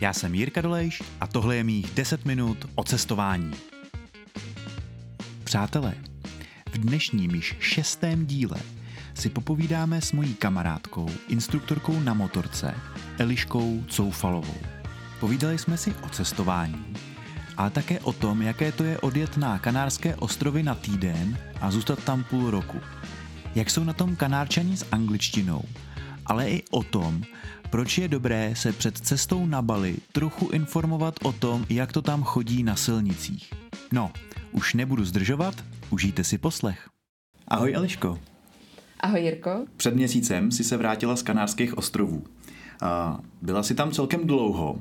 Já 0.00 0.12
jsem 0.12 0.34
Jirka 0.34 0.60
Dolejš 0.60 1.02
a 1.20 1.26
tohle 1.26 1.56
je 1.56 1.64
mých 1.64 1.90
10 1.94 2.24
minut 2.24 2.66
o 2.74 2.84
cestování. 2.84 3.52
Přátelé, 5.44 5.94
v 6.72 6.78
dnešním 6.78 7.30
již 7.30 7.56
šestém 7.60 8.26
díle 8.26 8.56
si 9.14 9.30
popovídáme 9.30 10.00
s 10.00 10.12
mojí 10.12 10.34
kamarádkou, 10.34 11.08
instruktorkou 11.28 12.00
na 12.00 12.14
motorce, 12.14 12.74
Eliškou 13.18 13.84
Coufalovou. 13.88 14.60
Povídali 15.20 15.58
jsme 15.58 15.76
si 15.76 15.94
o 15.94 16.08
cestování, 16.08 16.94
ale 17.56 17.70
také 17.70 18.00
o 18.00 18.12
tom, 18.12 18.42
jaké 18.42 18.72
to 18.72 18.84
je 18.84 18.98
odjet 18.98 19.36
na 19.36 19.58
Kanárské 19.58 20.16
ostrovy 20.16 20.62
na 20.62 20.74
týden 20.74 21.38
a 21.60 21.70
zůstat 21.70 22.04
tam 22.04 22.24
půl 22.24 22.50
roku. 22.50 22.80
Jak 23.54 23.70
jsou 23.70 23.84
na 23.84 23.92
tom 23.92 24.16
kanárčani 24.16 24.76
s 24.76 24.86
angličtinou, 24.92 25.64
ale 26.26 26.50
i 26.50 26.62
o 26.70 26.82
tom, 26.82 27.22
proč 27.70 27.98
je 27.98 28.08
dobré 28.08 28.56
se 28.56 28.72
před 28.72 28.98
cestou 28.98 29.46
na 29.46 29.62
Bali 29.62 29.96
trochu 30.12 30.48
informovat 30.48 31.14
o 31.22 31.32
tom, 31.32 31.66
jak 31.68 31.92
to 31.92 32.02
tam 32.02 32.22
chodí 32.22 32.62
na 32.62 32.76
silnicích. 32.76 33.52
No, 33.92 34.12
už 34.52 34.74
nebudu 34.74 35.04
zdržovat, 35.04 35.54
užijte 35.90 36.24
si 36.24 36.38
poslech. 36.38 36.88
Ahoj 37.48 37.74
Eliško. 37.74 38.18
Ahoj 39.00 39.20
Jirko. 39.20 39.64
Před 39.76 39.94
měsícem 39.94 40.50
si 40.50 40.64
se 40.64 40.76
vrátila 40.76 41.16
z 41.16 41.22
Kanárských 41.22 41.78
ostrovů. 41.78 42.24
Byla 43.42 43.62
si 43.62 43.74
tam 43.74 43.90
celkem 43.90 44.26
dlouho 44.26 44.80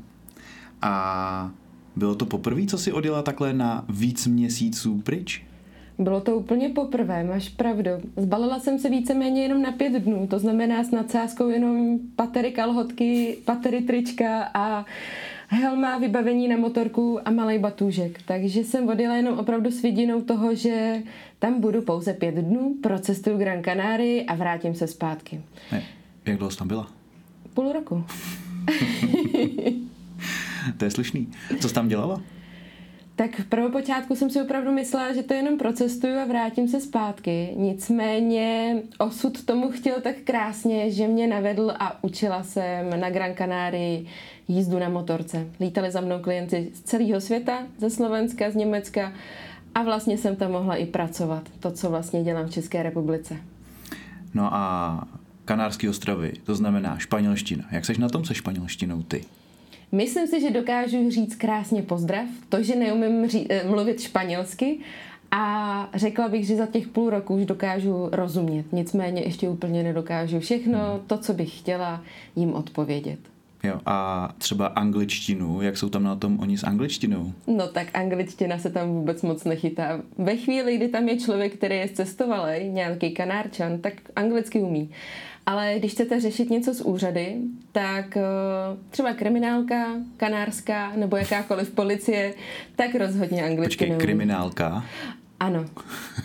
a 0.82 1.52
bylo 1.96 2.16
to 2.16 2.26
poprvé, 2.26 2.66
co 2.66 2.78
si 2.78 2.92
odjela 2.92 3.22
takhle 3.22 3.54
na 3.54 3.86
víc 3.90 4.28
měsíců 4.28 5.02
pryč? 5.02 5.46
Bylo 6.00 6.22
to 6.22 6.36
úplně 6.36 6.70
poprvé, 6.70 7.24
máš 7.24 7.50
pravdu. 7.50 7.90
Zbalila 8.18 8.60
jsem 8.60 8.80
se 8.80 8.90
víceméně 8.90 9.42
jenom 9.42 9.62
na 9.62 9.72
pět 9.72 9.94
dnů, 9.94 10.28
to 10.28 10.40
znamená 10.40 10.84
s 10.84 10.92
nadsázkou 10.92 11.50
jenom 11.50 12.00
patery 12.16 12.52
kalhotky, 12.52 13.38
patery 13.46 13.82
trička 13.82 14.52
a 14.54 14.86
helma, 15.48 15.98
vybavení 15.98 16.48
na 16.48 16.58
motorku 16.58 17.28
a 17.28 17.32
malý 17.32 17.60
batůžek. 17.60 18.22
Takže 18.26 18.64
jsem 18.64 18.90
odjela 18.90 19.16
jenom 19.16 19.40
opravdu 19.40 19.72
s 19.72 19.82
vidinou 19.82 20.22
toho, 20.22 20.56
že 20.56 21.02
tam 21.40 21.62
budu 21.62 21.82
pouze 21.82 22.14
pět 22.14 22.36
dnů, 22.36 22.76
procestuju 22.84 23.38
Gran 23.38 23.64
Canaria 23.64 24.24
a 24.28 24.36
vrátím 24.36 24.76
se 24.76 24.88
zpátky. 24.88 25.42
Ne, 25.72 25.84
jak 26.26 26.38
dlouho 26.38 26.52
jsi 26.52 26.58
tam 26.58 26.68
byla? 26.68 26.88
Půl 27.54 27.72
roku. 27.72 28.04
to 30.78 30.86
je 30.86 30.92
slušný. 30.92 31.28
Co 31.60 31.70
jsi 31.70 31.76
tam 31.76 31.88
dělala? 31.88 32.22
Tak 33.16 33.40
v 33.40 33.46
prvopočátku 33.46 34.16
jsem 34.16 34.30
si 34.30 34.42
opravdu 34.42 34.72
myslela, 34.72 35.14
že 35.14 35.24
to 35.24 35.34
jenom 35.34 35.58
procestuju 35.58 36.20
a 36.20 36.26
vrátím 36.26 36.68
se 36.68 36.82
zpátky. 36.82 37.54
Nicméně 37.56 38.76
osud 38.98 39.46
tomu 39.46 39.72
chtěl 39.72 40.02
tak 40.02 40.16
krásně, 40.24 40.92
že 40.92 41.08
mě 41.08 41.28
navedl 41.28 41.74
a 41.80 42.04
učila 42.04 42.44
jsem 42.44 43.00
na 43.00 43.10
Gran 43.10 43.34
Canarii 43.34 44.06
jízdu 44.48 44.80
na 44.80 44.90
motorce. 44.90 45.48
Lítali 45.60 45.92
za 45.92 46.02
mnou 46.02 46.20
klienci 46.20 46.72
z 46.74 46.82
celého 46.82 47.22
světa, 47.22 47.60
ze 47.78 47.90
Slovenska, 47.90 48.52
z 48.52 48.56
Německa 48.56 49.14
a 49.76 49.84
vlastně 49.84 50.18
jsem 50.18 50.36
tam 50.36 50.52
mohla 50.52 50.76
i 50.76 50.86
pracovat. 50.86 51.44
To, 51.60 51.72
co 51.72 51.90
vlastně 51.90 52.24
dělám 52.24 52.46
v 52.48 52.52
České 52.52 52.84
republice. 52.84 53.38
No 54.34 54.54
a 54.54 55.08
Kanárské 55.46 55.90
ostrovy, 55.90 56.34
to 56.44 56.56
znamená 56.56 56.98
španělština. 56.98 57.64
Jak 57.72 57.86
seš 57.86 57.98
na 57.98 58.10
tom 58.10 58.26
se 58.26 58.36
španělštinou 58.36 59.04
ty? 59.04 59.24
Myslím 59.92 60.28
si, 60.28 60.42
že 60.42 60.52
dokážu 60.52 61.10
říct 61.12 61.36
krásně 61.36 61.82
pozdrav. 61.82 62.26
To, 62.50 62.64
že 62.64 62.76
neumím 62.76 63.28
ří, 63.28 63.48
eh, 63.50 63.64
mluvit 63.68 64.02
španělsky, 64.02 64.80
a 65.32 65.90
řekla 65.94 66.28
bych, 66.28 66.48
že 66.48 66.56
za 66.56 66.66
těch 66.66 66.88
půl 66.88 67.10
roku 67.10 67.36
už 67.36 67.46
dokážu 67.46 68.10
rozumět. 68.12 68.66
Nicméně 68.72 69.22
ještě 69.22 69.50
úplně 69.50 69.84
nedokážu 69.84 70.40
všechno 70.40 70.80
hmm. 70.80 71.00
to, 71.08 71.18
co 71.18 71.34
bych 71.34 71.60
chtěla 71.60 72.02
jim 72.36 72.54
odpovědět. 72.54 73.20
Jo, 73.64 73.80
a 73.86 74.30
třeba 74.38 74.68
angličtinu, 74.68 75.62
jak 75.62 75.78
jsou 75.78 75.90
tam 75.90 76.04
na 76.04 76.16
tom 76.16 76.40
oni 76.40 76.58
s 76.58 76.64
angličtinou? 76.64 77.34
No 77.48 77.68
tak 77.68 77.88
angličtina 77.94 78.58
se 78.58 78.70
tam 78.70 78.90
vůbec 78.90 79.22
moc 79.22 79.44
nechytá. 79.44 80.02
Ve 80.18 80.36
chvíli, 80.36 80.78
kdy 80.78 80.88
tam 80.88 81.10
je 81.10 81.18
člověk, 81.18 81.54
který 81.54 81.76
je 81.76 81.90
cestovalý, 81.90 82.70
nějaký 82.70 83.12
kanárčan, 83.12 83.78
tak 83.80 83.94
anglicky 84.16 84.60
umí. 84.60 84.90
Ale 85.46 85.76
když 85.80 85.92
chcete 85.92 86.20
řešit 86.20 86.50
něco 86.50 86.74
z 86.74 86.82
úřady, 86.82 87.36
tak 87.76 88.18
eh, 88.18 88.24
třeba 88.90 89.14
kriminálka, 89.14 89.86
kanárská 90.18 90.92
nebo 90.96 91.18
jakákoliv 91.18 91.72
policie, 91.72 92.34
tak 92.76 92.96
rozhodně 92.96 93.44
anglicky 93.44 93.86
Počkej, 93.86 93.98
kriminálka? 93.98 94.86
Ano. 95.40 95.66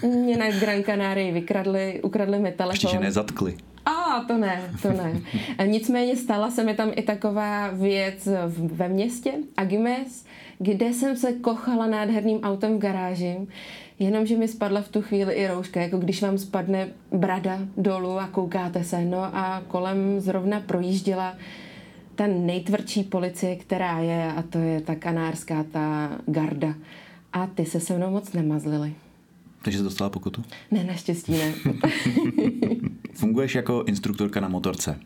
Mě 0.02 0.36
na 0.36 0.50
Gran 0.50 0.82
Canaria 0.82 1.34
vykradli, 1.34 2.00
ukradli 2.02 2.38
mi 2.38 2.52
telefon. 2.52 2.74
Ještě, 2.74 2.88
že 2.88 2.98
nezatkli. 2.98 3.56
To 4.26 4.38
ne, 4.38 4.70
to 4.82 4.92
ne. 4.92 5.20
Nicméně 5.66 6.16
stala 6.16 6.50
se 6.50 6.64
mi 6.64 6.74
tam 6.74 6.92
i 6.96 7.02
taková 7.02 7.70
věc 7.70 8.28
ve 8.48 8.88
městě, 8.88 9.32
Agimes, 9.56 10.24
kde 10.58 10.92
jsem 10.92 11.16
se 11.16 11.32
kochala 11.32 11.86
nádherným 11.86 12.40
autem 12.40 12.76
v 12.76 12.78
garáži, 12.78 13.36
jenomže 13.98 14.36
mi 14.36 14.48
spadla 14.48 14.80
v 14.80 14.88
tu 14.88 15.02
chvíli 15.02 15.34
i 15.34 15.46
rouška, 15.46 15.80
jako 15.80 15.98
když 15.98 16.22
vám 16.22 16.38
spadne 16.38 16.88
brada 17.12 17.58
dolů 17.76 18.18
a 18.18 18.26
koukáte 18.26 18.84
se. 18.84 19.04
No 19.04 19.18
a 19.22 19.62
kolem 19.68 20.20
zrovna 20.20 20.60
projížděla 20.60 21.36
ta 22.14 22.26
nejtvrdší 22.26 23.02
policie, 23.02 23.56
která 23.56 23.98
je, 23.98 24.32
a 24.32 24.42
to 24.42 24.58
je 24.58 24.80
ta 24.80 24.94
kanárská, 24.94 25.64
ta 25.72 26.10
garda. 26.26 26.74
A 27.32 27.46
ty 27.46 27.66
se 27.66 27.80
se 27.80 27.96
mnou 27.96 28.10
moc 28.10 28.32
nemazlili. 28.32 28.94
Takže 29.62 29.78
jsi 29.78 29.84
dostala 29.84 30.10
pokutu? 30.10 30.44
Ne, 30.70 30.84
naštěstí 30.84 31.32
ne. 31.32 31.54
Funguješ 33.14 33.54
jako 33.54 33.84
instruktorka 33.86 34.40
na 34.40 34.48
motorce. 34.48 35.00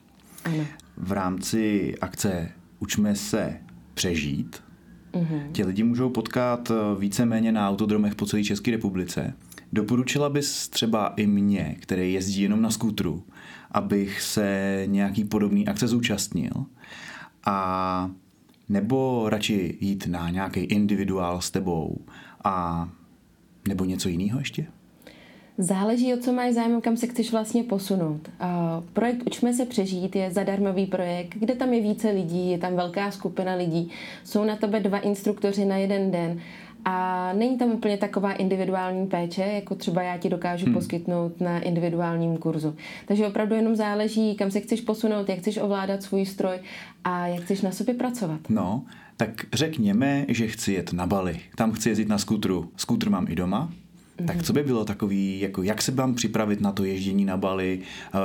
Ano. 0.45 0.67
V 0.97 1.13
rámci 1.13 1.95
akce 2.01 2.53
Učme 2.79 3.17
se 3.17 3.57
přežít 3.95 4.63
mm-hmm. 5.13 5.53
ti 5.53 5.65
lidi 5.65 5.83
můžou 5.83 6.11
potkat 6.11 6.71
eh, 6.71 7.01
víceméně 7.01 7.53
na 7.53 7.69
autodromech 7.69 8.15
po 8.15 8.27
celé 8.27 8.45
České 8.45 8.71
republice. 8.71 9.35
Doporučila 9.73 10.29
bys 10.29 10.69
třeba 10.69 11.15
i 11.17 11.27
mě, 11.27 11.77
který 11.81 12.13
jezdí 12.13 12.43
jenom 12.43 12.63
na 12.63 12.71
skútru, 12.71 13.25
abych 13.71 14.23
se 14.23 14.83
nějaký 14.87 15.25
podobný 15.25 15.69
akce 15.69 15.89
zúčastnil 15.89 16.53
a 17.47 18.11
nebo 18.69 19.29
radši 19.29 19.79
jít 19.81 20.07
na 20.07 20.31
nějaký 20.31 20.61
individuál 20.61 21.41
s 21.41 21.51
tebou 21.51 22.05
a 22.45 22.89
nebo 23.69 23.85
něco 23.85 24.09
jiného 24.09 24.39
ještě? 24.39 24.67
Záleží, 25.59 26.15
o 26.15 26.17
co 26.17 26.33
máš 26.33 26.53
zájem, 26.53 26.81
kam 26.81 26.97
se 26.97 27.07
chceš 27.07 27.33
vlastně 27.33 27.63
posunout. 27.63 28.31
Projekt 28.93 29.23
Učme 29.27 29.55
se 29.55 29.67
přežít 29.67 30.17
je 30.17 30.31
zadarmový 30.31 30.87
projekt, 30.87 31.35
kde 31.39 31.55
tam 31.55 31.73
je 31.73 31.81
více 31.81 32.11
lidí, 32.11 32.51
je 32.51 32.59
tam 32.59 32.77
velká 32.77 33.11
skupina 33.11 33.55
lidí, 33.55 33.91
jsou 34.25 34.45
na 34.45 34.57
tebe 34.57 34.81
dva 34.81 34.99
instruktoři 34.99 35.65
na 35.65 35.77
jeden 35.77 36.11
den 36.11 36.41
a 36.85 37.33
není 37.33 37.59
tam 37.59 37.71
úplně 37.71 37.97
taková 37.97 38.33
individuální 38.33 39.07
péče, 39.07 39.43
jako 39.43 39.75
třeba 39.75 40.03
já 40.03 40.19
ti 40.19 40.29
dokážu 40.29 40.65
hmm. 40.65 40.75
poskytnout 40.75 41.41
na 41.41 41.61
individuálním 41.61 42.37
kurzu. 42.37 42.77
Takže 43.07 43.27
opravdu 43.27 43.55
jenom 43.55 43.77
záleží, 43.77 44.35
kam 44.35 44.51
se 44.51 44.61
chceš 44.61 44.81
posunout, 44.81 45.29
jak 45.29 45.39
chceš 45.39 45.57
ovládat 45.57 46.03
svůj 46.03 46.27
stroj 46.27 46.57
a 47.05 47.27
jak 47.27 47.45
chceš 47.45 47.63
na 47.63 47.73
sobě 47.73 47.95
pracovat. 47.95 48.41
No, 48.49 48.85
tak 49.17 49.31
řekněme, 49.53 50.25
že 50.29 50.47
chci 50.47 50.73
jet 50.73 50.93
na 50.93 51.07
Bali. 51.07 51.41
Tam 51.57 51.73
chci 51.73 51.89
jezdit 51.89 52.09
na 52.09 52.19
skútru. 52.19 52.71
Skútr 52.77 53.11
mám 53.11 53.27
i 53.29 53.35
doma, 53.35 53.73
tak 54.27 54.43
co 54.43 54.53
by 54.53 54.63
bylo 54.63 54.85
takový, 54.85 55.41
jako 55.41 55.63
jak 55.63 55.83
se 55.83 55.93
mám 55.93 56.15
připravit 56.15 56.61
na 56.61 56.73
to 56.73 56.85
ježdění 56.85 57.25
na 57.25 57.37
Bali? 57.37 57.81
Uh, 58.15 58.21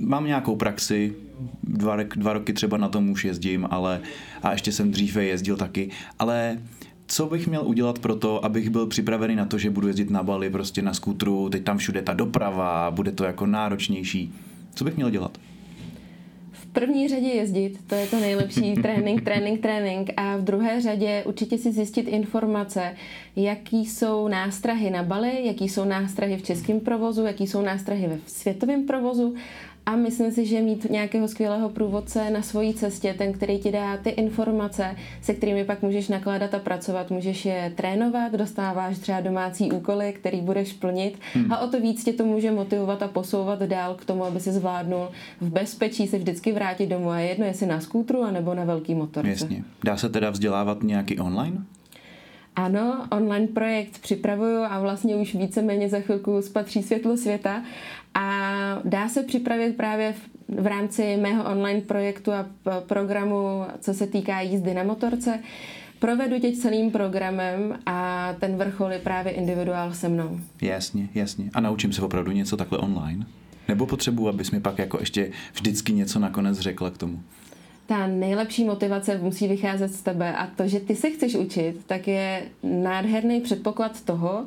mám 0.00 0.26
nějakou 0.26 0.56
praxi, 0.56 1.14
dva, 1.62 1.96
dva 2.02 2.32
roky 2.32 2.52
třeba 2.52 2.76
na 2.76 2.88
tom 2.88 3.10
už 3.10 3.24
jezdím, 3.24 3.68
ale 3.70 4.00
a 4.42 4.52
ještě 4.52 4.72
jsem 4.72 4.90
dříve 4.90 5.24
jezdil 5.24 5.56
taky, 5.56 5.90
ale 6.18 6.58
co 7.08 7.26
bych 7.26 7.46
měl 7.46 7.62
udělat 7.66 7.98
pro 7.98 8.16
to, 8.16 8.44
abych 8.44 8.70
byl 8.70 8.86
připravený 8.86 9.36
na 9.36 9.44
to, 9.44 9.58
že 9.58 9.70
budu 9.70 9.88
jezdit 9.88 10.10
na 10.10 10.22
Bali 10.22 10.50
prostě 10.50 10.82
na 10.82 10.94
skútru, 10.94 11.48
teď 11.48 11.64
tam 11.64 11.78
všude 11.78 12.02
ta 12.02 12.14
doprava, 12.14 12.90
bude 12.90 13.12
to 13.12 13.24
jako 13.24 13.46
náročnější. 13.46 14.32
Co 14.74 14.84
bych 14.84 14.96
měl 14.96 15.10
dělat? 15.10 15.38
první 16.80 17.08
řadě 17.08 17.26
jezdit, 17.26 17.78
to 17.86 17.94
je 17.94 18.06
to 18.06 18.20
nejlepší, 18.20 18.74
trénink, 18.82 19.24
trénink, 19.24 19.60
trénink 19.60 20.10
a 20.16 20.36
v 20.36 20.42
druhé 20.42 20.80
řadě 20.80 21.22
určitě 21.26 21.58
si 21.58 21.72
zjistit 21.72 22.08
informace, 22.08 22.96
jaký 23.36 23.86
jsou 23.86 24.28
nástrahy 24.28 24.90
na 24.90 25.02
Bali, 25.02 25.46
jaký 25.46 25.68
jsou 25.68 25.84
nástrahy 25.84 26.36
v 26.36 26.42
českém 26.42 26.80
provozu, 26.80 27.24
jaký 27.24 27.46
jsou 27.46 27.62
nástrahy 27.62 28.06
ve 28.06 28.18
světovém 28.26 28.86
provozu 28.86 29.34
a 29.88 29.96
myslím 29.96 30.32
si, 30.32 30.46
že 30.46 30.60
mít 30.60 30.90
nějakého 30.90 31.28
skvělého 31.28 31.68
průvodce 31.68 32.30
na 32.30 32.42
svojí 32.42 32.74
cestě, 32.74 33.14
ten, 33.18 33.32
který 33.32 33.58
ti 33.58 33.72
dá 33.72 33.96
ty 33.96 34.10
informace, 34.10 34.96
se 35.22 35.34
kterými 35.34 35.64
pak 35.64 35.82
můžeš 35.82 36.08
nakládat 36.08 36.54
a 36.54 36.58
pracovat, 36.58 37.10
můžeš 37.10 37.44
je 37.44 37.72
trénovat, 37.76 38.32
dostáváš 38.32 38.98
třeba 38.98 39.20
domácí 39.20 39.72
úkoly, 39.72 40.12
který 40.12 40.40
budeš 40.40 40.72
plnit 40.72 41.18
hmm. 41.34 41.52
a 41.52 41.58
o 41.58 41.68
to 41.68 41.80
víc 41.80 42.04
tě 42.04 42.12
to 42.12 42.24
může 42.24 42.50
motivovat 42.50 43.02
a 43.02 43.08
posouvat 43.08 43.58
dál 43.62 43.94
k 43.94 44.04
tomu, 44.04 44.24
aby 44.24 44.40
si 44.40 44.52
zvládnul 44.52 45.08
v 45.40 45.50
bezpečí 45.50 46.06
se 46.06 46.18
vždycky 46.18 46.52
vrátit 46.52 46.86
domů 46.86 47.10
a 47.10 47.18
jedno 47.18 47.46
jestli 47.46 47.66
na 47.66 47.80
skútru 47.80 48.22
anebo 48.22 48.54
na 48.54 48.64
velký 48.64 48.94
motorce. 48.94 49.30
Jasně. 49.30 49.64
Dá 49.84 49.96
se 49.96 50.08
teda 50.08 50.30
vzdělávat 50.30 50.82
nějaký 50.82 51.18
online? 51.18 51.64
Ano, 52.56 53.06
online 53.10 53.46
projekt 53.46 53.98
připravuju 53.98 54.62
a 54.62 54.80
vlastně 54.80 55.16
už 55.16 55.34
víceméně 55.34 55.88
za 55.88 56.00
chvilku 56.00 56.42
spatří 56.42 56.82
světlo 56.82 57.16
světa 57.16 57.62
a 58.14 58.37
dá 58.84 59.08
se 59.08 59.22
připravit 59.22 59.76
právě 59.76 60.14
v 60.48 60.66
rámci 60.66 61.16
mého 61.16 61.50
online 61.50 61.80
projektu 61.80 62.32
a 62.32 62.46
programu, 62.86 63.64
co 63.80 63.94
se 63.94 64.06
týká 64.06 64.40
jízdy 64.40 64.74
na 64.74 64.82
motorce, 64.82 65.38
provedu 65.98 66.38
tě 66.38 66.52
celým 66.52 66.90
programem 66.90 67.78
a 67.86 68.28
ten 68.40 68.56
vrchol 68.56 68.92
je 68.92 68.98
právě 68.98 69.32
individuál 69.32 69.94
se 69.94 70.08
mnou. 70.08 70.40
Jasně, 70.62 71.08
jasně. 71.14 71.50
A 71.54 71.60
naučím 71.60 71.92
se 71.92 72.02
opravdu 72.02 72.32
něco 72.32 72.56
takhle 72.56 72.78
online? 72.78 73.26
Nebo 73.68 73.86
potřebuji, 73.86 74.28
abys 74.28 74.50
mi 74.50 74.60
pak 74.60 74.78
jako 74.78 74.96
ještě 75.00 75.30
vždycky 75.54 75.92
něco 75.92 76.18
nakonec 76.18 76.58
řekla 76.58 76.90
k 76.90 76.98
tomu? 76.98 77.22
Ta 77.88 78.06
nejlepší 78.06 78.64
motivace 78.64 79.18
musí 79.18 79.48
vycházet 79.48 79.88
z 79.88 80.02
tebe 80.02 80.36
a 80.36 80.46
to, 80.46 80.68
že 80.68 80.80
ty 80.80 80.96
se 80.96 81.10
chceš 81.10 81.34
učit, 81.34 81.76
tak 81.86 82.08
je 82.08 82.42
nádherný 82.62 83.40
předpoklad 83.40 84.04
toho, 84.04 84.46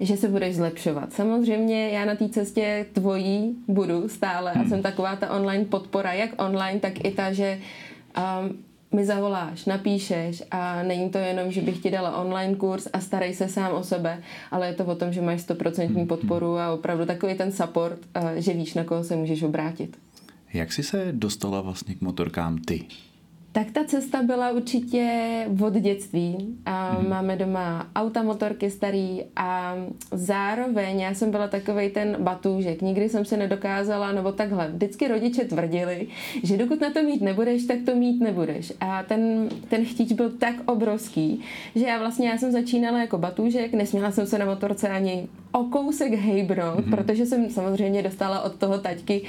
že 0.00 0.16
se 0.16 0.28
budeš 0.28 0.56
zlepšovat. 0.56 1.12
Samozřejmě 1.12 1.88
já 1.88 2.04
na 2.04 2.14
té 2.14 2.28
cestě 2.28 2.86
tvojí 2.92 3.56
budu 3.68 4.08
stále 4.08 4.52
a 4.52 4.64
jsem 4.64 4.82
taková 4.82 5.16
ta 5.16 5.30
online 5.30 5.64
podpora, 5.64 6.12
jak 6.12 6.42
online, 6.42 6.80
tak 6.80 7.04
i 7.04 7.10
ta, 7.10 7.32
že 7.32 7.58
um, 8.16 8.58
mi 8.92 9.04
zavoláš, 9.04 9.64
napíšeš 9.64 10.42
a 10.50 10.82
není 10.82 11.10
to 11.10 11.18
jenom, 11.18 11.52
že 11.52 11.60
bych 11.62 11.78
ti 11.78 11.90
dala 11.90 12.16
online 12.16 12.54
kurz 12.54 12.88
a 12.92 13.00
starej 13.00 13.34
se 13.34 13.48
sám 13.48 13.72
o 13.72 13.82
sebe, 13.82 14.22
ale 14.50 14.66
je 14.66 14.72
to 14.72 14.84
o 14.84 14.94
tom, 14.94 15.12
že 15.12 15.20
máš 15.20 15.40
100% 15.40 16.06
podporu 16.06 16.58
a 16.58 16.72
opravdu 16.72 17.06
takový 17.06 17.34
ten 17.34 17.52
support, 17.52 17.98
uh, 18.16 18.30
že 18.36 18.52
víš, 18.52 18.74
na 18.74 18.84
koho 18.84 19.04
se 19.04 19.16
můžeš 19.16 19.42
obrátit. 19.42 19.96
Jak 20.54 20.72
jsi 20.72 20.82
se 20.82 21.08
dostala 21.12 21.60
vlastně 21.60 21.94
k 21.94 22.00
motorkám 22.00 22.58
ty? 22.58 22.84
Tak 23.52 23.70
ta 23.70 23.84
cesta 23.84 24.22
byla 24.22 24.50
určitě 24.50 25.46
od 25.66 25.74
dětství. 25.74 26.56
A 26.66 26.92
hmm. 26.92 27.08
Máme 27.10 27.36
doma 27.36 27.86
auta, 27.96 28.22
motorky 28.22 28.70
starý 28.70 29.22
a 29.36 29.76
zároveň 30.10 31.00
já 31.00 31.14
jsem 31.14 31.30
byla 31.30 31.48
takovej 31.48 31.90
ten 31.90 32.16
batůžek. 32.20 32.82
Nikdy 32.82 33.08
jsem 33.08 33.24
se 33.24 33.36
nedokázala, 33.36 34.12
nebo 34.12 34.32
takhle. 34.32 34.68
Vždycky 34.68 35.08
rodiče 35.08 35.44
tvrdili, 35.44 36.06
že 36.42 36.56
dokud 36.56 36.80
na 36.80 36.90
to 36.90 37.02
mít 37.02 37.22
nebudeš, 37.22 37.64
tak 37.64 37.78
to 37.86 37.94
mít 37.94 38.20
nebudeš. 38.20 38.72
A 38.80 39.02
ten, 39.02 39.48
ten 39.68 39.84
chtíč 39.84 40.12
byl 40.12 40.30
tak 40.30 40.54
obrovský, 40.66 41.40
že 41.74 41.86
já 41.86 41.98
vlastně 41.98 42.28
já 42.28 42.38
jsem 42.38 42.52
začínala 42.52 43.00
jako 43.00 43.18
batůžek, 43.18 43.72
nesměla 43.72 44.10
jsem 44.10 44.26
se 44.26 44.38
na 44.38 44.46
motorce 44.46 44.88
ani 44.88 45.28
o 45.52 45.64
kousek 45.64 46.12
hejbnout, 46.12 46.78
mm-hmm. 46.78 46.90
protože 46.90 47.26
jsem 47.26 47.50
samozřejmě 47.50 48.02
dostala 48.02 48.40
od 48.40 48.54
toho 48.54 48.78
taťky 48.78 49.22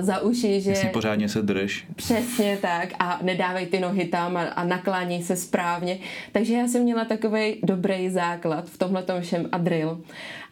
za 0.00 0.20
uši, 0.20 0.60
že... 0.60 0.70
Jestli 0.70 0.88
pořádně 0.88 1.28
se 1.28 1.42
drž. 1.42 1.86
Přesně 1.96 2.58
tak 2.62 2.88
a 2.98 3.18
nedávej 3.22 3.66
ty 3.66 3.80
nohy 3.80 4.04
tam 4.04 4.36
a, 4.36 4.42
a 4.42 4.64
nakláněj 4.64 5.22
se 5.22 5.36
správně. 5.36 5.98
Takže 6.32 6.54
já 6.54 6.68
jsem 6.68 6.82
měla 6.82 7.04
takový 7.04 7.56
dobrý 7.62 8.10
základ 8.10 8.70
v 8.70 8.78
tomhle 8.78 9.04
všem 9.20 9.48
a 9.52 9.58
drill. 9.58 10.00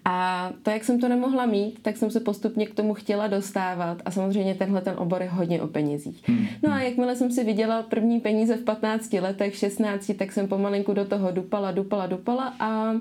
A 0.05 0.51
to, 0.63 0.71
jak 0.71 0.85
jsem 0.85 1.01
to 1.01 1.09
nemohla 1.09 1.47
mít, 1.47 1.79
tak 1.83 1.97
jsem 1.97 2.11
se 2.11 2.21
postupně 2.21 2.67
k 2.67 2.75
tomu 2.75 2.95
chtěla 2.95 3.27
dostávat 3.27 4.03
a 4.05 4.11
samozřejmě 4.11 4.55
tenhle 4.55 4.81
ten 4.81 4.95
obor 4.99 5.23
je 5.23 5.29
hodně 5.29 5.63
o 5.63 5.67
penězích. 5.67 6.23
Hmm. 6.29 6.47
No 6.63 6.73
a 6.73 6.81
jakmile 6.81 7.17
jsem 7.17 7.31
si 7.31 7.45
viděla 7.45 7.83
první 7.83 8.21
peníze 8.21 8.57
v 8.57 8.65
15 8.65 9.13
letech, 9.13 9.57
16, 9.57 10.11
tak 10.19 10.33
jsem 10.33 10.49
pomalinku 10.49 10.93
do 10.93 11.05
toho 11.05 11.31
dupala, 11.31 11.73
dupala, 11.73 12.07
dupala 12.07 12.55
a 12.61 12.95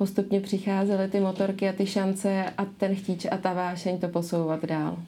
postupně 0.00 0.40
přicházely 0.40 1.08
ty 1.08 1.20
motorky 1.20 1.68
a 1.68 1.72
ty 1.72 1.86
šance 1.86 2.44
a 2.58 2.64
ten 2.64 2.94
chtíč 2.94 3.26
a 3.30 3.36
ta 3.36 3.52
vášeň 3.52 3.98
to 3.98 4.08
posouvat 4.08 4.64
dál. 4.64 4.98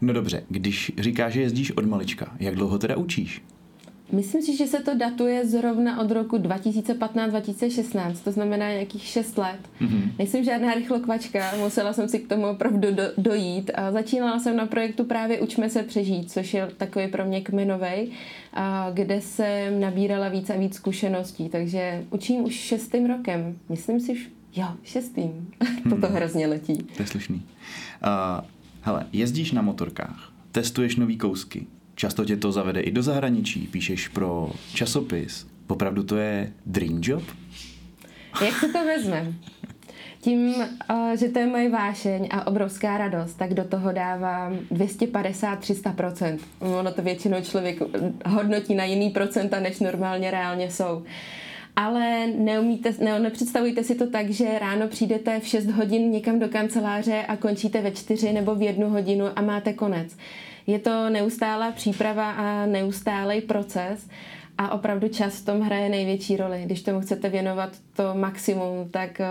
No 0.00 0.12
dobře, 0.12 0.42
když 0.48 0.92
říkáš, 0.98 1.32
že 1.32 1.40
jezdíš 1.40 1.70
od 1.70 1.86
malička, 1.86 2.36
jak 2.40 2.54
dlouho 2.54 2.78
teda 2.78 2.96
učíš? 2.96 3.42
Myslím 4.12 4.42
si, 4.42 4.56
že 4.56 4.66
se 4.66 4.80
to 4.80 4.94
datuje 4.94 5.46
zrovna 5.46 6.00
od 6.00 6.10
roku 6.10 6.36
2015-2016, 6.36 8.14
to 8.24 8.32
znamená 8.32 8.70
nějakých 8.70 9.02
6 9.02 9.38
let. 9.38 9.60
Mm-hmm. 9.80 10.12
Nejsem 10.18 10.44
žádná 10.44 10.74
rychlokvačka, 10.74 11.56
musela 11.58 11.92
jsem 11.92 12.08
si 12.08 12.18
k 12.18 12.28
tomu 12.28 12.46
opravdu 12.46 12.94
do, 12.94 13.02
dojít. 13.18 13.70
A 13.74 13.92
začínala 13.92 14.38
jsem 14.38 14.56
na 14.56 14.66
projektu 14.66 15.04
právě 15.04 15.40
Učme 15.40 15.70
se 15.70 15.82
přežít, 15.82 16.32
což 16.32 16.54
je 16.54 16.68
takový 16.76 17.08
pro 17.08 17.24
mě 17.24 17.40
kmenovej, 17.40 18.10
a 18.54 18.90
kde 18.94 19.20
jsem 19.20 19.80
nabírala 19.80 20.28
víc 20.28 20.50
a 20.50 20.56
víc 20.56 20.74
zkušeností, 20.74 21.48
takže 21.48 22.04
učím 22.10 22.44
už 22.44 22.54
šestým 22.54 23.06
rokem. 23.06 23.56
Myslím 23.68 24.00
si, 24.00 24.16
že 24.50 24.60
jo, 24.60 24.68
šestým. 24.82 25.50
Toto 25.90 26.06
hmm. 26.06 26.16
hrozně 26.16 26.46
letí. 26.46 26.76
To 26.96 27.02
je 27.02 27.06
slušný. 27.06 27.36
Uh, 27.36 28.44
hele, 28.82 29.06
jezdíš 29.12 29.52
na 29.52 29.62
motorkách, 29.62 30.32
testuješ 30.52 30.96
nový 30.96 31.16
kousky, 31.16 31.66
Často 32.00 32.24
tě 32.24 32.36
to 32.36 32.52
zavede 32.52 32.80
i 32.80 32.90
do 32.90 33.02
zahraničí, 33.02 33.66
píšeš 33.66 34.08
pro 34.08 34.50
časopis. 34.74 35.46
Popravdu 35.66 36.02
to 36.02 36.16
je 36.16 36.52
dream 36.66 37.00
job? 37.02 37.22
Jak 38.44 38.54
se 38.54 38.68
to 38.68 38.84
vezme? 38.84 39.32
Tím, 40.20 40.54
eh, 40.90 41.16
že 41.16 41.28
to 41.28 41.38
je 41.38 41.46
moje 41.46 41.70
vášeň 41.70 42.28
a 42.30 42.46
obrovská 42.46 42.98
radost, 42.98 43.34
tak 43.34 43.54
do 43.54 43.64
toho 43.64 43.92
dávám 43.92 44.58
250-300%. 44.70 46.38
Ono 46.58 46.92
to 46.92 47.02
většinou 47.02 47.40
člověk 47.42 47.78
hodnotí 48.26 48.74
na 48.74 48.84
jiný 48.84 49.10
procenta, 49.10 49.60
než 49.60 49.80
normálně 49.80 50.30
reálně 50.30 50.70
jsou. 50.70 51.02
Ale 51.76 52.26
neumíte, 52.26 52.94
ne, 53.00 53.18
nepředstavujte 53.18 53.84
si 53.84 53.94
to 53.94 54.10
tak, 54.10 54.30
že 54.30 54.58
ráno 54.58 54.88
přijdete 54.88 55.40
v 55.40 55.46
6 55.46 55.70
hodin 55.70 56.10
někam 56.10 56.38
do 56.38 56.48
kanceláře 56.48 57.22
a 57.28 57.36
končíte 57.36 57.82
ve 57.82 57.90
4 57.90 58.32
nebo 58.32 58.54
v 58.54 58.62
jednu 58.62 58.90
hodinu 58.90 59.26
a 59.36 59.42
máte 59.42 59.72
konec. 59.72 60.16
Je 60.70 60.78
to 60.78 61.10
neustálá 61.10 61.72
příprava 61.72 62.30
a 62.30 62.66
neustálý 62.66 63.40
proces 63.40 64.08
a 64.58 64.70
opravdu 64.70 65.08
čas 65.08 65.40
v 65.40 65.44
tom 65.44 65.60
hraje 65.60 65.88
největší 65.88 66.36
roli. 66.36 66.62
Když 66.64 66.82
tomu 66.82 67.00
chcete 67.00 67.28
věnovat 67.28 67.70
to 67.96 68.14
maximum, 68.14 68.88
tak 68.90 69.20
eh, 69.20 69.26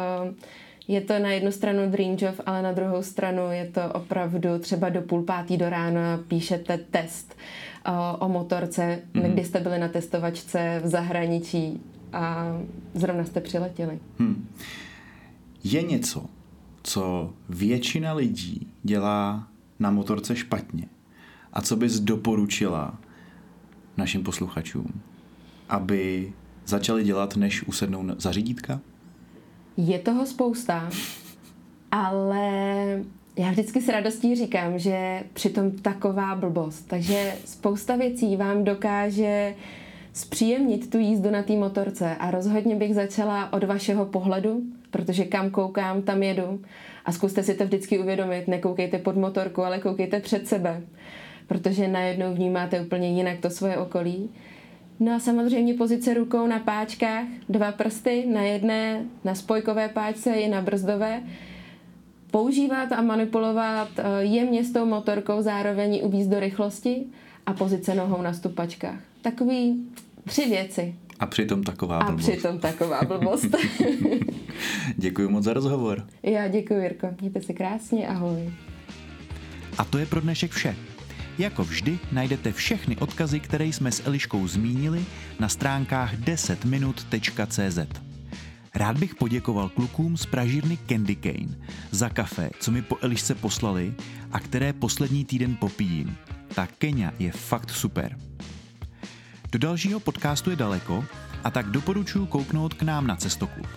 je 0.87 1.01
to 1.01 1.19
na 1.19 1.29
jednu 1.29 1.51
stranu 1.51 1.91
dream 1.91 2.17
job, 2.19 2.35
ale 2.45 2.61
na 2.61 2.71
druhou 2.71 3.03
stranu 3.03 3.51
je 3.51 3.65
to 3.65 3.81
opravdu 3.93 4.59
třeba 4.59 4.89
do 4.89 5.01
půl 5.01 5.23
pátý 5.23 5.57
do 5.57 5.69
rána 5.69 6.19
píšete 6.27 6.77
test 6.77 7.35
o, 7.85 7.89
eh, 7.89 8.17
o 8.19 8.29
motorce, 8.29 8.99
mm-hmm. 9.13 9.33
kdy 9.33 9.45
jste 9.45 9.59
byli 9.59 9.79
na 9.79 9.87
testovačce 9.87 10.81
v 10.83 10.87
zahraničí 10.87 11.81
a 12.13 12.55
zrovna 12.93 13.23
jste 13.25 13.41
přiletěli. 13.41 13.99
Hmm. 14.19 14.47
Je 15.63 15.81
něco, 15.81 16.25
co 16.83 17.33
většina 17.49 18.13
lidí 18.13 18.67
dělá 18.83 19.47
na 19.79 19.91
motorce 19.91 20.35
špatně 20.35 20.85
a 21.53 21.61
co 21.61 21.75
bys 21.75 21.99
doporučila 21.99 22.99
našim 23.97 24.23
posluchačům, 24.23 25.01
aby 25.69 26.33
začali 26.65 27.03
dělat, 27.03 27.35
než 27.35 27.63
usednou 27.63 28.05
za 28.17 28.31
řídítka? 28.31 28.79
Je 29.77 29.99
toho 29.99 30.25
spousta, 30.25 30.89
ale 31.91 32.49
já 33.37 33.51
vždycky 33.51 33.81
s 33.81 33.87
radostí 33.89 34.35
říkám, 34.35 34.79
že 34.79 35.23
přitom 35.33 35.71
taková 35.71 36.35
blbost. 36.35 36.87
Takže 36.87 37.33
spousta 37.45 37.95
věcí 37.95 38.35
vám 38.35 38.63
dokáže 38.63 39.55
zpříjemnit 40.13 40.89
tu 40.89 40.97
jízdu 40.97 41.31
na 41.31 41.43
té 41.43 41.53
motorce 41.53 42.15
a 42.15 42.31
rozhodně 42.31 42.75
bych 42.75 42.95
začala 42.95 43.53
od 43.53 43.63
vašeho 43.63 44.05
pohledu, 44.05 44.61
protože 44.91 45.25
kam 45.25 45.49
koukám, 45.49 46.01
tam 46.01 46.23
jedu. 46.23 46.61
A 47.05 47.11
zkuste 47.11 47.43
si 47.43 47.53
to 47.53 47.65
vždycky 47.65 47.99
uvědomit, 47.99 48.47
nekoukejte 48.47 48.97
pod 48.97 49.15
motorku, 49.15 49.63
ale 49.63 49.79
koukejte 49.79 50.19
před 50.19 50.47
sebe 50.47 50.81
protože 51.49 51.87
najednou 51.87 52.33
vnímáte 52.33 52.81
úplně 52.81 53.09
jinak 53.09 53.39
to 53.39 53.49
svoje 53.49 53.77
okolí. 53.77 54.29
No 54.99 55.15
a 55.15 55.19
samozřejmě 55.19 55.73
pozice 55.73 56.13
rukou 56.13 56.47
na 56.47 56.59
páčkách, 56.59 57.25
dva 57.49 57.71
prsty, 57.71 58.25
na 58.33 58.41
jedné 58.41 59.05
na 59.23 59.35
spojkové 59.35 59.89
páčce 59.89 60.33
i 60.33 60.49
na 60.49 60.61
brzdové. 60.61 61.21
Používat 62.31 62.91
a 62.91 63.01
manipulovat 63.01 63.89
eh, 63.97 64.03
jemně 64.23 64.63
s 64.63 64.71
tou 64.71 64.85
motorkou, 64.85 65.41
zároveň 65.41 66.01
uvízt 66.03 66.29
do 66.29 66.39
rychlosti 66.39 67.05
a 67.45 67.53
pozice 67.53 67.95
nohou 67.95 68.21
na 68.21 68.33
stupačkách. 68.33 68.99
Takový 69.21 69.87
tři 70.25 70.45
věci. 70.45 70.95
A 71.19 71.25
přitom 71.25 71.63
taková 71.63 71.99
blbost. 71.99 72.29
A 72.29 72.31
přitom 72.31 72.59
taková 72.59 73.01
blbost. 73.07 73.55
děkuji 74.97 75.29
moc 75.29 75.43
za 75.43 75.53
rozhovor. 75.53 76.07
Já 76.23 76.47
děkuji, 76.47 76.81
Jirko. 76.81 77.07
Mějte 77.21 77.41
se 77.41 77.53
krásně, 77.53 78.07
ahoj. 78.07 78.53
A 79.77 79.85
to 79.85 79.97
je 79.97 80.05
pro 80.05 80.21
dnešek 80.21 80.51
vše. 80.51 80.75
Jako 81.39 81.63
vždy 81.63 81.99
najdete 82.11 82.51
všechny 82.51 82.97
odkazy, 82.97 83.39
které 83.39 83.65
jsme 83.65 83.91
s 83.91 84.07
Eliškou 84.07 84.47
zmínili 84.47 85.05
na 85.39 85.49
stránkách 85.49 86.15
10minut.cz. 86.15 88.01
Rád 88.75 88.97
bych 88.97 89.15
poděkoval 89.15 89.69
klukům 89.69 90.17
z 90.17 90.25
pražírny 90.25 90.77
Candy 90.89 91.15
Cane 91.15 91.67
za 91.91 92.09
kafe, 92.09 92.49
co 92.59 92.71
mi 92.71 92.81
po 92.81 92.97
Elišce 93.01 93.35
poslali 93.35 93.93
a 94.31 94.39
které 94.39 94.73
poslední 94.73 95.25
týden 95.25 95.55
popijím. 95.55 96.17
Ta 96.55 96.67
Kenia 96.67 97.11
je 97.19 97.31
fakt 97.31 97.71
super. 97.71 98.17
Do 99.51 99.59
dalšího 99.59 99.99
podcastu 99.99 100.49
je 100.49 100.55
daleko 100.55 101.05
a 101.43 101.51
tak 101.51 101.65
doporučuji 101.65 102.25
kouknout 102.25 102.73
k 102.73 102.81
nám 102.81 103.07
na 103.07 103.15
Cestoklub. 103.15 103.67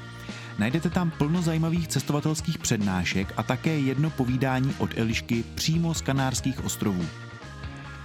Najdete 0.59 0.90
tam 0.90 1.11
plno 1.11 1.42
zajímavých 1.42 1.88
cestovatelských 1.88 2.59
přednášek 2.59 3.33
a 3.37 3.42
také 3.42 3.78
jedno 3.78 4.11
povídání 4.11 4.75
od 4.78 4.99
Elišky 4.99 5.45
přímo 5.54 5.95
z 5.95 6.00
Kanárských 6.00 6.64
ostrovů. 6.64 7.07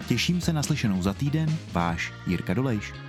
Těším 0.08 0.42
se 0.42 0.54
na 0.54 0.64
slyšenou 0.64 1.02
za 1.02 1.14
týden, 1.14 1.58
váš 1.74 2.14
Jirka 2.28 2.54
Dolejš. 2.54 3.07